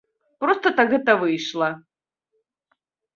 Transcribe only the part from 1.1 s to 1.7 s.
выйшла.